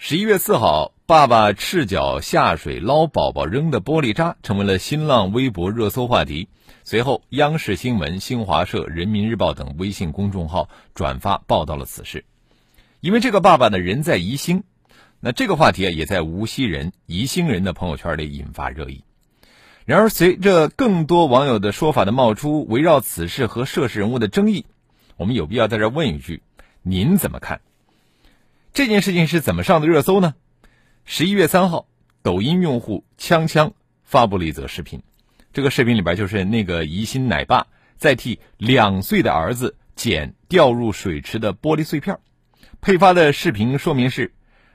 [0.00, 6.48] 十一月四号，爸爸赤脚下水捞宝宝扔的玻璃渣成为了新浪微博热搜话题。
[6.84, 12.24] 随后，央视新闻、新华社、人民日报等微信公众号转发报道了此事。
[13.00, 14.62] 因为这个爸爸呢人在宜兴，
[15.18, 19.02] 那这个话题啊也在无锡人、宜兴人的朋友圈里引发热议。
[19.84, 24.64] 然而，随着更多网友的说法的冒出，围绕此事和涉事人物的争议，
[25.16, 26.44] 我们有必要在这问一句：
[26.82, 27.60] 您怎么看？
[28.72, 30.34] 这件事情是怎么上的热搜呢？
[31.04, 31.88] 十一月三号，
[32.22, 33.72] 抖音用户锵锵
[34.04, 35.02] 发布了一则视频。
[35.52, 42.18] 这个视频里边就是那个宜兴奶爸在替两岁的儿子捡掉入水池的玻璃碎片。
[42.80, 44.32] 配发的视频说明是，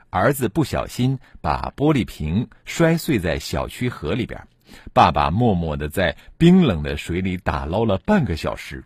[0.09, 4.45] 儿子不小心把玻璃瓶摔碎在小区河里边，
[4.91, 8.83] 爸爸默默的在冰冷的水里打捞了半个小时。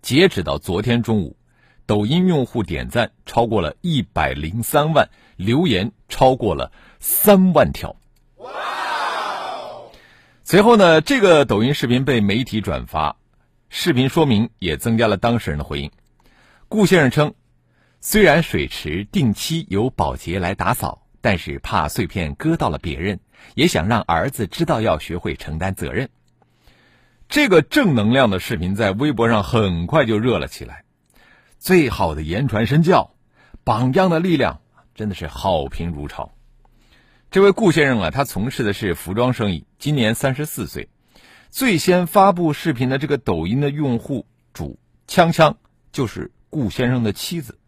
[0.00, 1.36] 截止到昨天中午。
[1.86, 7.96] 抖音用户点赞超过了一百零三万，留言超过了三万条。
[10.44, 13.16] 随后呢，这个抖音视频被媒体转发，
[13.68, 15.90] 视频说明也增加了当事人的回应。
[16.68, 17.34] 顾先生称，
[18.00, 23.20] 虽然水池定期由保洁来打扫，但是怕碎片割到了别人，
[23.54, 26.10] 也想让儿子知道要学会承担责任。
[27.28, 30.83] 这个正能量的视频在微博上很快就热了起来。
[31.64, 33.14] 最好的言传身教，
[33.64, 34.60] 榜样的力量
[34.94, 36.34] 真的是好评如潮。
[37.30, 40.90] 这位顾先生啊，他从事的是服装生意，今年三十四岁。
[41.48, 45.54] 最先发布视频的这个抖音的用户主锵锵，
[45.90, 47.58] 就是顾先生的妻子。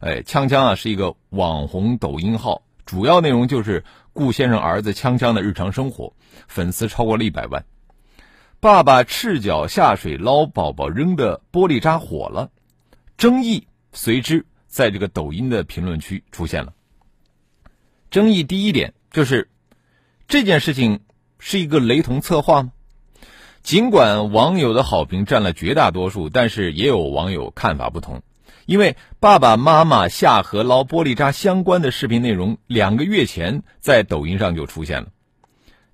[0.00, 6.12] 哎，锵锵啊是一个网红抖音号，主要内容就是顾先生儿子锵锵的日常生活，
[6.46, 7.64] 粉丝超过了一百万。
[8.60, 12.50] 爸爸赤脚下水捞宝宝扔的玻璃渣火了。
[13.20, 16.72] 争议随之在这个抖音的评论区出现了。
[18.10, 19.50] 争议第一点就是
[20.26, 21.00] 这件事情
[21.38, 22.72] 是一个雷同策划吗？
[23.62, 28.22] 尽管网友的好评占了绝大多数，但是也有网友看法不同。
[28.64, 35.08] 因为爸爸妈妈下河捞玻璃渣相关的视频内容，两个月前在抖音上就出现了。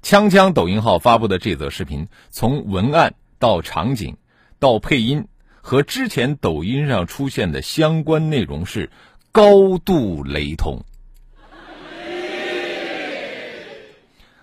[0.00, 4.16] 锵锵抖音号发布的这则视频，从文案到场景
[4.60, 5.26] 到配音。
[5.66, 8.88] 和之前抖音上出现的相关内容是
[9.32, 10.84] 高度雷同。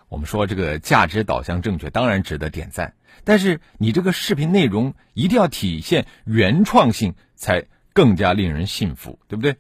[0.10, 2.94] 我们说这个价值导向正确，当然值得点赞。
[3.24, 9.56] 但是你这个视频内容一定要体现原创性，才更加令人信服，对不对？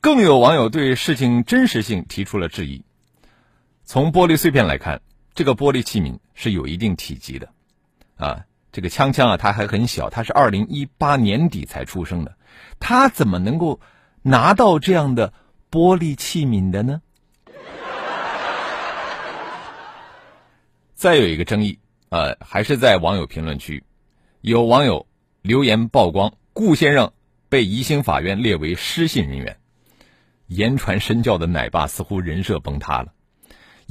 [0.00, 2.84] 更有网友对事情真实性提出了质疑。
[3.82, 5.02] 从玻璃碎片来看，
[5.34, 7.48] 这个玻璃器皿是有一定体积的，
[8.14, 8.44] 啊。
[8.72, 12.36] 这个锵锵啊，他还很小，他是二零一八年底才出生的，
[12.78, 13.80] 他怎么能够
[14.22, 15.32] 拿到这样的
[15.70, 17.02] 玻璃器皿的呢？
[20.94, 21.78] 再有一个争议，
[22.10, 23.82] 呃，还是在网友评论区，
[24.42, 25.06] 有网友
[25.42, 27.12] 留言曝光顾先生
[27.48, 29.56] 被宜兴法院列为失信人员，
[30.46, 33.12] 言传身教的奶爸似乎人设崩塌了。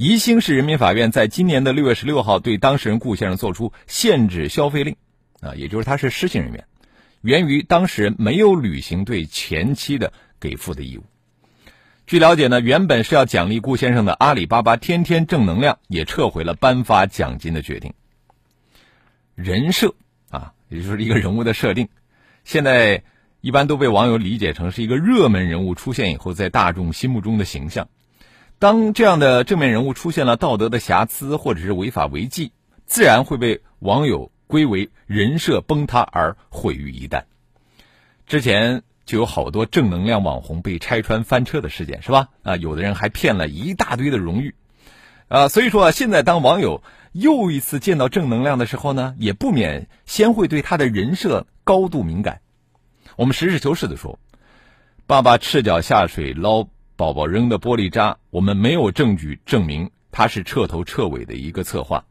[0.02, 4.96] 宜兴市人民法院在今年的六月十六号对当事人顾先生作出限制消费令，
[5.42, 6.64] 啊，也就是他是失信人员，
[7.20, 11.02] 源于当事人没有履行对前妻的给付的义务。
[12.06, 17.92] 据了解呢，原本是要奖励顾先生的阿里巴巴天天正能量也撤回了颁发奖金的决定。
[19.34, 19.94] 人设
[20.30, 21.90] 啊，也就是一个人物的设定，
[22.44, 23.02] 现在
[23.42, 27.86] 一般都被网友理解成是一个热门人物出现以后在大众心目中的形象。
[28.60, 32.52] 当这样的正面人物出现了道德的瑕疵或者是违法违纪，
[32.84, 37.22] 自然会被网友归为人设崩塌而毁于一旦。
[38.26, 42.28] 之前就有好多正能量网红被拆穿翻车的事件，是吧？
[42.42, 44.54] 啊，有的人还骗了一大堆的荣誉，
[45.28, 52.42] 啊，所以说啊，现在当网友又一次见到正能量的时候呢，也不免先会对他的人设高度敏感。
[53.16, 54.18] 我们实事求是的说，
[55.06, 56.68] 爸爸赤脚下水捞。
[57.00, 62.04] 宝宝扔的玻璃渣，我们没有证据证明他是彻头彻尾的一个策划，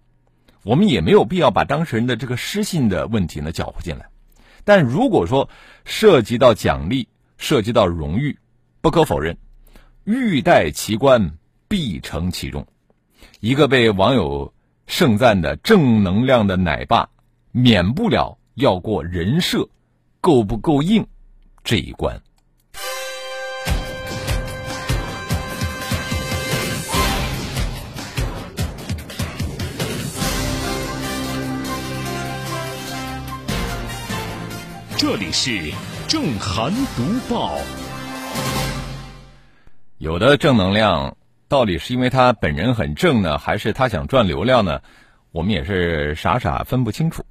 [0.64, 4.10] 我们也没有必要把当事人的这个失信的问题呢搅和进来。
[4.64, 5.48] 但如果说
[5.86, 7.08] 涉及到奖励、
[7.38, 8.40] 涉及到荣誉，
[8.82, 9.38] 不可否认，
[10.06, 11.38] 欲戴其冠，
[11.68, 12.66] 必承其重。
[13.42, 14.56] 一个被网友
[14.88, 17.12] 盛赞的正能量的奶爸，
[17.52, 19.70] 免不了要过人设
[20.20, 21.06] 够不够硬
[21.64, 22.20] 这一关。
[35.02, 35.72] 这里是
[36.10, 37.58] 正涵读报。
[39.98, 41.16] 有的正能量
[41.48, 44.82] 到底是因为他本人很正呢，还是他想赚流量呢？
[45.32, 47.26] 我们也是傻傻分不清楚。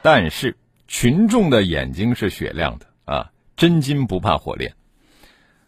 [0.00, 0.56] 但是
[0.88, 4.72] 群众的眼睛是雪亮的啊，真金不怕火炼。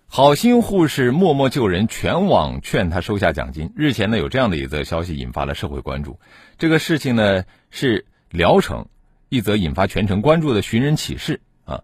[0.06, 3.70] 好心护士默默救人，全网劝他收下奖金。
[3.76, 6.18] 日前呢，有这样的一则消息引发了社会关注。
[6.56, 8.06] 这个事情呢是。
[8.30, 8.86] 聊城
[9.28, 11.82] 一则引发全城关注的寻人启事啊，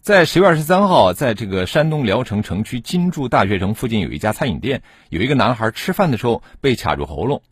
[0.00, 7.42] 在十月二十三号，在这个山东聊城城区金柱大学城附近有一家餐饮店，有一个男孩吃饭的时候被卡住喉咙，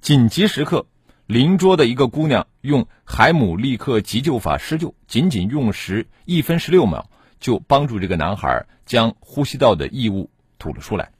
[0.00, 0.86] 紧急时刻，
[1.26, 7.10] 邻桌的一个姑娘用海姆立克急救法施救，仅仅用时一分十六秒，
[7.40, 11.10] 就帮助这个男孩将呼吸道的异物吐了出来。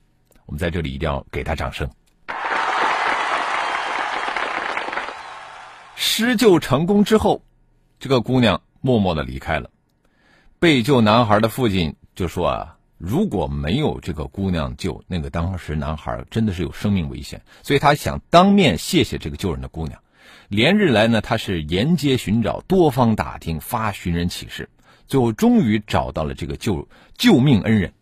[0.46, 1.88] 我们在这里一定要给他掌声。
[6.04, 7.44] 施救成功之后，
[8.00, 9.70] 这个姑娘默默的离开了。
[10.58, 17.42] 被救男孩的父亲就说：“啊，如果没有这个姑娘救，那个当时男孩真的是有生命危险。
[17.62, 20.02] 所以他想当面谢谢这个救人的姑娘。
[20.48, 24.70] 连日来呢，他是沿街寻找，多方打听，发寻人启事，
[25.06, 27.92] 最后终于找到了这个救救命恩人。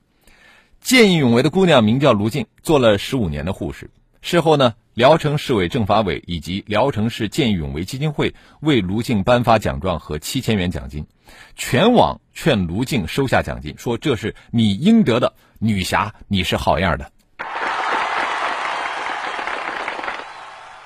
[0.80, 3.90] 见义勇为的姑娘名叫卢静，做了十五年的护士。
[4.20, 11.06] 事后呢？”聊城市委政法委以及聊城市见义勇为基金会为卢静颁发奖状和七千元奖金，
[11.54, 17.10] 全网劝卢静收下奖金，说这是你应得的，女侠你是好样的。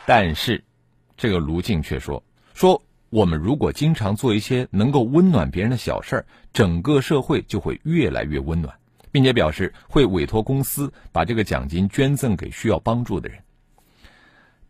[0.06, 0.62] 但是，
[1.16, 2.22] 这个卢静却说：
[2.52, 8.76] 说我们如果经常做一些能够温暖别人的小事儿，整个社会就会越来越温暖，
[9.14, 13.38] 并且表示会委托公司把这个奖金捐赠给需要帮助的人。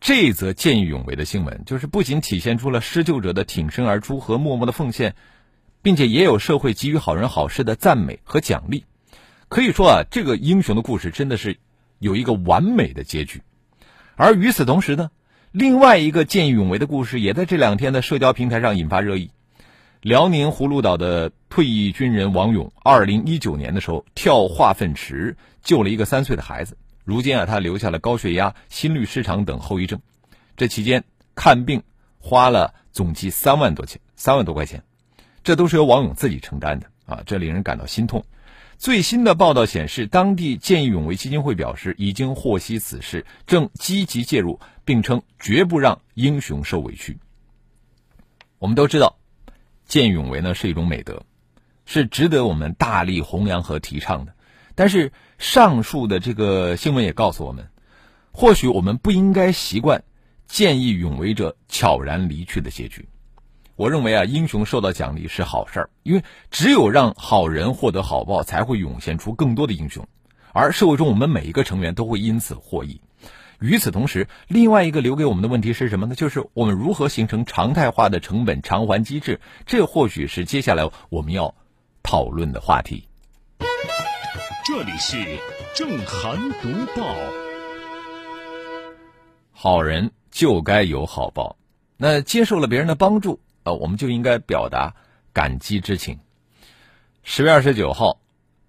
[0.02, 5.14] 这则见义勇为的新闻，就是不仅体现出了施救者的挺身而出和默默的奉献，
[5.80, 8.84] 并且也有社会给予好人好事的赞美和奖励。
[9.48, 11.56] 可以说啊，这个英雄的故事真的是
[11.98, 13.40] 有一个完美的结局。
[14.14, 15.10] 而与此同时呢，
[15.52, 19.30] 另外一个见义勇为的故事也在这两天的社交平台上引发热议。
[20.04, 26.76] 辽宁葫芦岛的退役军人王勇，二零一九年的时候跳化粪池救了一个三岁的孩子。
[27.04, 29.98] 如今啊，他留下了高血压、心律失常等后遗症。
[30.58, 31.04] 这期间
[31.34, 31.82] 看病
[32.18, 34.84] 花了总计三万多钱，三万多块钱，
[35.42, 37.22] 这都是由王勇自己承担的啊！
[37.24, 38.22] 这令人感到心痛。
[38.76, 47.16] 最新的报道显示，当地见义勇为基金会表示已经获悉此事，正积极介入，并称绝不让英雄受委屈。
[48.58, 49.16] 我们都知道，
[49.94, 51.22] 见义勇为呢是一种美德，
[51.86, 54.34] 是值得我们大力弘扬和提倡的。
[54.74, 57.64] 但是上述的这个新闻也告诉我们，
[58.32, 60.02] 或许我们不应该习惯
[60.48, 63.08] 见义勇为者悄然离去的结局。
[63.76, 70.04] 我认为啊，英雄受到奖励是好事儿，因为只有让好人获得好报，才会涌现出更多的英雄，
[70.52, 73.00] 而社会中我们每一个成员都会因此获益。
[73.64, 76.14] 与此同时，另外一个留给我们的问题是什么呢？
[76.14, 79.40] 就是我们如何形成常态化的成本偿还机制？
[79.64, 81.54] 这或许是接下来我们要
[82.02, 83.08] 讨论的话题。
[84.66, 85.16] 这里是
[85.74, 87.16] 正涵读报。
[89.50, 91.56] 好人就该有好报，
[91.96, 94.94] 那接受了别人的帮助，呃，我们就应该表达
[95.32, 96.18] 感激之情。
[97.22, 98.20] 十月二十九号，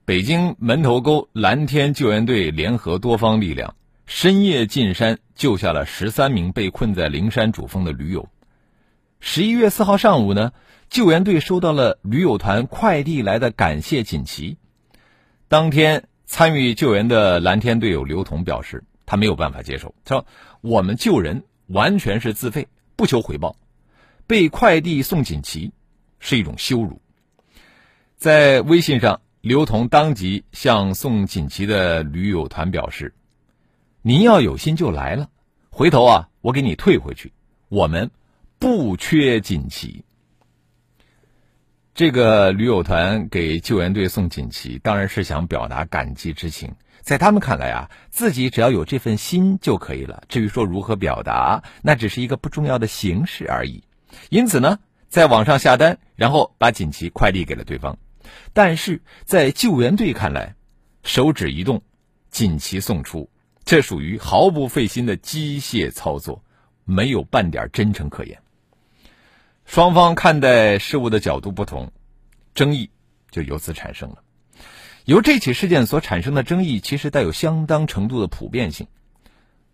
[0.06, 8.30] 北京门头沟蓝天救援队联合多方力量，深夜进山救下了十三名被困在灵山主峰的驴友。
[9.20, 10.52] 十一月四号上午呢，
[10.90, 14.58] 救援队收到了驴友团快递来的感谢锦旗。
[15.48, 19.96] 当天参与救援的蓝天队友刘彤表示，他没有办法接受。
[20.06, 20.26] 他说
[20.62, 23.56] ：“我们救人完全是自费，不求回报，
[24.28, 25.72] 被快递送锦旗
[26.20, 27.02] 是一种羞辱。”
[28.18, 33.14] 在微信上，刘彤当即向送锦旗的驴友团表示
[34.08, 35.32] ：“您要有心就来了，
[35.72, 37.34] 回头啊，我给你退回去。
[37.70, 38.12] 我们
[38.60, 40.06] 不缺锦旗。”
[41.96, 46.72] 这个驴友团给救援队送锦旗，当然是想表达感激之情。
[47.02, 50.24] 在他们看来啊，自己只要有这份心就可以了。
[50.30, 53.84] 至于说如何表达，那只是一个不重要的形式而已。
[54.30, 57.98] 因此呢，在网上下单，然后把锦旗快递给了对方。
[58.54, 60.54] 但是在救援队看来，
[61.02, 61.82] 手指一动，
[62.30, 63.28] 锦旗送出，
[63.66, 66.44] 这属于毫不费心的机械操作，
[66.84, 68.40] 没有半点真诚可言。
[69.66, 71.92] 双方看待事物的角度不同，
[72.54, 72.92] 争议
[73.32, 74.18] 就由此产生了。
[75.06, 78.88] 由这起事件所产生的争议，其实带有相当程度的普遍性。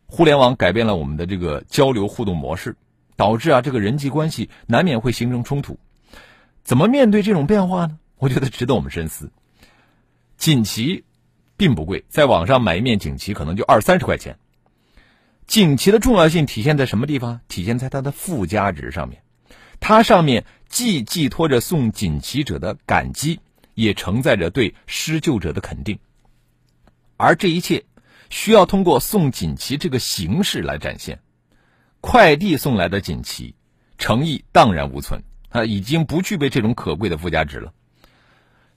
[0.06, 2.78] 互联网改变了我们的这个交流互动模式，
[3.18, 5.78] 导致啊这个人际关系难免会形成冲突。
[6.64, 8.00] 怎么面对这种变化呢？
[8.18, 9.32] 我觉得值得我们深思。
[10.38, 11.04] 锦旗
[11.62, 14.40] 并不贵，在网上买一面锦旗可能就二三十块钱。
[15.46, 17.42] 锦旗的重要性体现在什么地方？
[17.48, 19.22] 体现在它的附加值上面。
[19.80, 23.40] 它上面既寄托着送锦旗者的感激。
[23.74, 25.98] 也承载着对施救者的肯定，
[27.16, 27.86] 而这一切
[28.30, 31.22] 需要通过送锦旗这个形式来展现。
[32.02, 33.56] 快递送来的锦旗，
[33.98, 37.72] 诚意荡然无存，啊，已经不具备这种可贵的附加值了。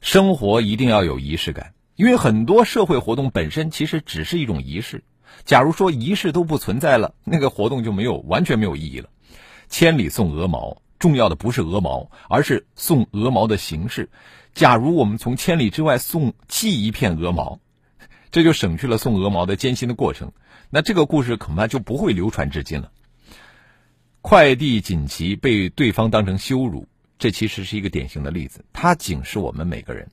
[0.00, 5.05] 生活一定要有仪式感，因为很多社会活动本身其实只是一种仪式。
[5.45, 9.09] 假如说仪式都不存在了，那个活动就没有完全没有意义了。
[9.69, 14.11] 千里送鹅毛，重要的不是鹅毛，而是送鹅毛的形式。
[14.55, 17.59] 假如我们从千里之外送寄一片鹅毛，
[18.31, 20.33] 这就省去了送鹅毛的艰辛的过程，
[20.71, 22.93] 那这个故事恐怕就不会流传至今了。
[24.21, 26.87] 快递锦旗被对方当成羞辱，
[27.19, 28.65] 这其实是一个典型的例子。
[28.73, 30.09] 它警示我们每个人，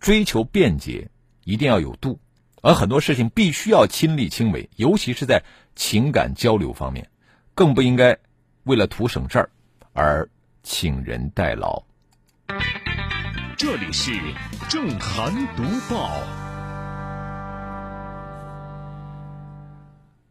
[0.00, 1.10] 追求便捷
[1.44, 2.18] 一定要有度，
[2.62, 5.42] 而很多事情必须要亲力亲为，尤其是在
[5.74, 7.08] 情感交流方面，
[7.54, 8.16] 更不应该
[8.64, 9.50] 为了图省事儿
[9.92, 10.28] 而
[10.62, 11.82] 请人代劳。
[13.56, 14.12] 这里是
[14.68, 16.10] 正涵读报。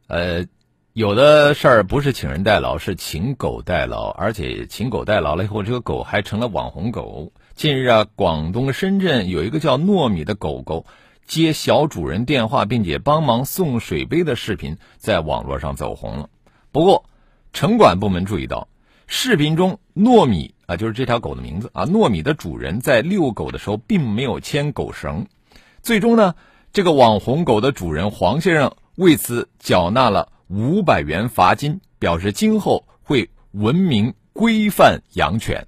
[0.07, 0.45] 呃，
[0.93, 7.33] 有的事儿不是请人代劳，是请狗代劳，而且请狗代劳了以后，这个狗还成了网红狗。
[7.57, 10.85] 近日啊，广东深圳有一个叫糯米的狗狗
[11.25, 16.29] 接小主人电话，并且帮忙送水杯的视频在网络上走红了。
[16.71, 17.05] 不过，
[17.53, 18.67] 城管部门注意到，
[19.07, 20.53] 视频中糯米。
[20.67, 21.87] 啊，就是这条狗的名字啊。
[21.87, 25.25] 糯米的主人在遛狗的时候并没有牵狗绳，
[25.81, 26.35] 最终呢，
[26.73, 35.65] 这个网红狗的主人黄先生为此缴纳了五百元罚金，表示今后会文明规范养犬。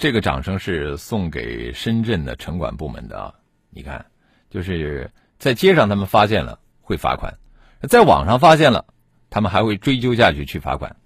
[0.00, 3.34] 这个掌声是送给深圳的城管部门的啊！
[3.68, 4.06] 你看，
[4.48, 7.36] 就是在街上他们发现了会罚款，
[7.86, 8.86] 在网上发现了。
[9.28, 10.96] 他们还会追究下去去罚款。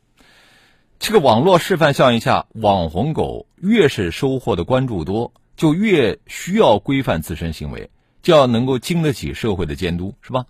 [1.00, 7.90] 这个网络示范效应下，网红狗越是收获的关注多，就越需要规范自身行为，
[8.22, 10.46] 就要能够经得起社会的监督，是吧？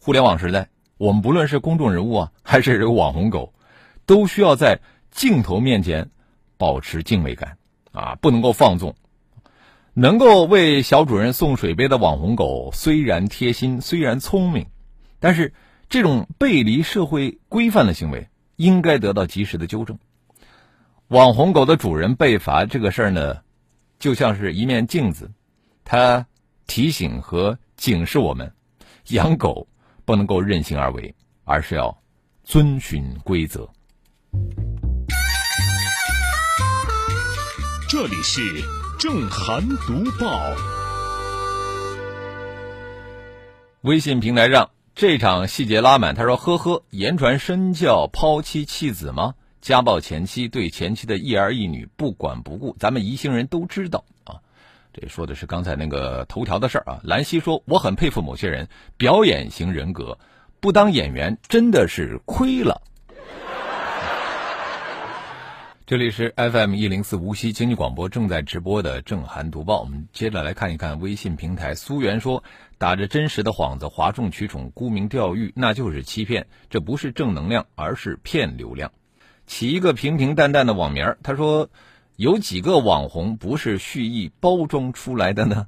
[0.00, 3.52] 互联网时代，我们不论是公众人物啊，还是这个网红狗，
[4.06, 4.80] 都需要在
[5.10, 6.08] 镜头面前
[6.56, 7.58] 保持敬畏感
[7.92, 8.96] 啊，不能够放纵。
[9.94, 14.66] 能够为小主人送水杯的网红狗，虽然贴心，虽然聪明，
[15.20, 15.52] 但是。
[15.88, 19.98] 这种背离社会规范的行为应该得到及时的纠正。
[21.08, 23.42] 网红狗的主人被罚这个事儿呢，
[23.98, 25.30] 就像是一面镜子，
[25.84, 26.26] 它
[26.66, 28.54] 提醒和警示我们：
[29.08, 29.68] 养狗
[30.06, 32.02] 不能够任性而为，而是要
[32.42, 33.68] 遵循规则。
[37.92, 38.40] 这里是
[38.98, 40.40] 正涵读报，
[43.82, 44.70] 微信平台上。
[44.94, 49.34] 这场细节拉满，他说：“呵呵，言传身教，抛妻弃子吗？
[49.60, 54.40] 家暴前妻对前妻的一儿一女不管不顾，咱们宜兴人都知道啊。
[54.94, 60.18] 这说的是刚才那个头条的事儿啊。”兰溪说：“我很佩服某些人，表演型人格，
[60.60, 62.80] 不当演员真的是亏了。”
[65.92, 71.74] 这里是 FM 一零四无锡经济广播正在直播的正涵读报，我们接着来看一看微信平台。
[71.74, 72.44] 苏源说
[72.78, 76.46] ：“打着真实的幌子，哗众取宠，沽名钓誉，那就是欺骗。
[76.70, 78.90] 这不是正能量，而是骗流量。”
[79.46, 81.68] 起一个平平淡淡的网名他说
[82.16, 85.66] ：“有几个网红不是蓄意包装出来的呢？”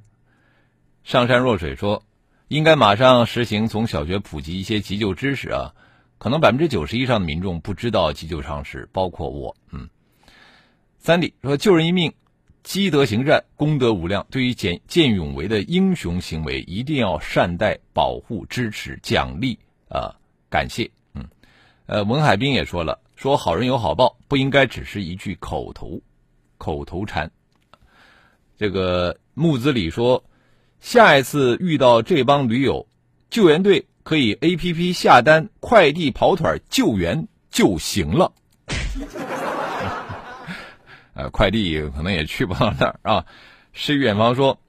[1.05, 2.01] 上善若水说
[2.49, 5.75] ：“应该马上实行从小学普及一些急救知识啊，
[6.17, 9.87] 可能百分之九十以上的民众不知道急救常识，包括我。”嗯。
[11.05, 12.11] 三弟说：“救人一命，
[12.63, 14.25] 积德行善，功德无量。
[14.31, 20.15] 对于见见勇为的英雄行为，一定要善待、保护、支持、奖励啊，
[20.49, 21.23] 感谢。”嗯，
[21.85, 26.01] 呃，文海兵也说了：“说好人有好报，不应该只是一句口头
[26.57, 27.29] 口头禅。”
[28.57, 30.23] 这个木子李说
[30.81, 32.87] ：“下一次遇到这帮驴友，
[33.29, 38.33] 救援队可以 A P P 下单快递跑腿救援就行了。”
[41.15, 43.25] 呃，快递可能也去不到那儿啊。
[43.71, 44.59] 诗远方说：“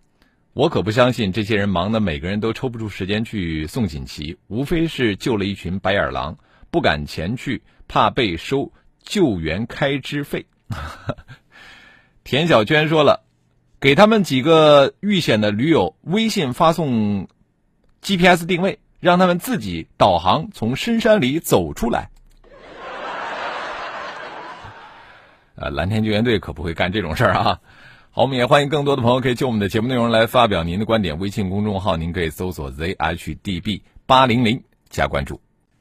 [0.54, 6.38] 我可不相信这些人忙的，每个人都抽不出时间去送锦旗，无非是救了一群白眼狼，
[6.70, 8.72] 不敢前去，怕被收
[9.02, 10.46] 救援开支费。
[12.24, 13.24] ”田小娟说了
[13.78, 17.28] ：“给他们几个遇险的驴友微信发送
[18.02, 22.10] GPS 定位，让他们自己导航从深山里走出来。”
[25.56, 27.60] 呃，蓝天救援队可不会干这种事儿啊！
[28.10, 31.18] 好，我们也欢迎更多的朋友可以就我们的节目内容来发表您的观点。
[31.18, 35.40] 微信公众号您可以搜索 zhdb 八零零加关注。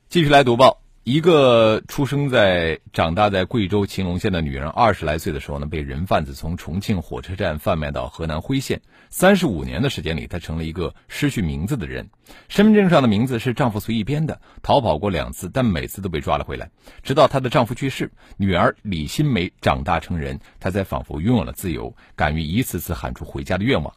[0.10, 0.85] 继续来读报。
[1.06, 8.82] 一个出生在、长大在贵州晴隆县的女人，二十来岁的时候呢，被人贩子从重庆火车站贩卖到河南辉县。
[9.12, 12.10] 三十五年的时间里，她成了一个失去名字的人。
[12.50, 14.42] 身份证上的名字是丈夫随意编的。
[14.64, 16.72] 逃跑过两次，但每次都被抓了回来。
[17.04, 23.94] 直到她的丈夫去世，女儿李新梅长大成人，她才仿佛拥有了自由，敢于一次次喊出回家的愿望。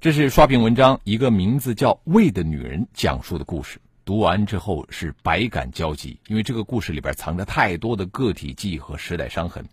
[0.00, 3.78] 这是刷屏文章，一个名字叫魏的女人讲述的故事。
[4.04, 9.64] 读完之后是百感交集，因为这个故事里边藏着太多的个体记忆和时代伤痕。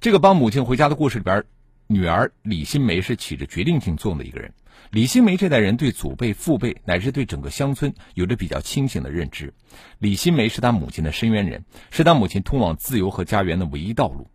[0.00, 1.44] 这个帮母亲回家的故事里边，
[1.86, 4.52] 女儿李新梅是起着决定性作用的一个人。
[4.90, 9.52] 李新梅这代人对祖辈、父辈乃至对整个乡村有着比较清醒的认知。
[9.98, 14.28] 李新梅是她母亲的深渊人，是她母亲通往自由和家园的唯一道路。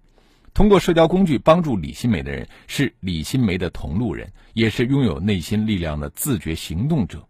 [0.53, 7.28] 通过社交工具帮助李新梅的人，是李新梅的同路人，也是拥有内心力量的自觉行动者。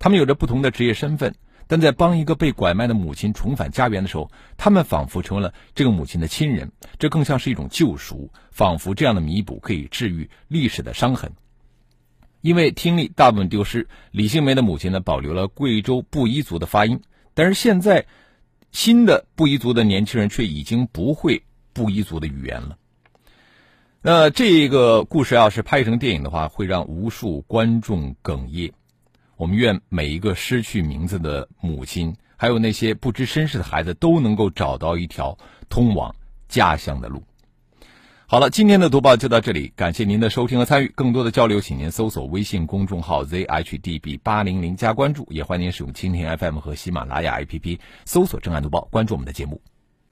[0.00, 1.34] 他们有着不同的职业身份，
[1.66, 6.72] 但在帮一个被拐卖的母亲重返家园的时候，他们仿佛成了这个母亲的亲人。
[6.98, 11.32] 这更像是一种救赎，仿佛这样的弥补可以治愈历史的伤痕。
[12.40, 17.02] 因为听力大部分丢失，李杏梅的母亲呢保留了贵州布依族的发音，
[17.34, 18.06] 但是现在
[18.72, 22.78] 新的布依族的年轻人却已经不会布依族的语言了。
[24.00, 28.72] 那这个故事要是拍成电影的话，会让无数观众哽咽。
[29.40, 35.38] 我们愿每一个失去名字的母亲，还有那些不知身世的孩子，都能够找到一条
[35.70, 36.14] 通往
[36.46, 37.22] 家乡的路。
[38.26, 40.88] 好了，今天的读报就到这里，感谢您的收听和参与。
[40.88, 49.58] 更多的交流，请您搜索微信公众号 zhdb 八零零加关注，也欢迎您使用蜻蜓 FM 和喜马拉雅 APP 搜索“正案读报”，关注我们的节目。